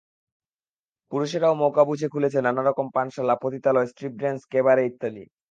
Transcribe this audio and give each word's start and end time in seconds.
পুরুষেরাও 1.11 1.59
মওকা 1.61 1.83
বুঝে 1.89 2.07
খুলেছে 2.13 2.39
নানা 2.41 2.61
রকম 2.63 2.85
পানশালা, 2.95 3.35
পতিতালয়, 3.41 3.89
স্ট্রিপড্যান্স, 3.91 4.39
ক্যাবারে 4.51 4.83
ইত্যাদি। 4.85 5.23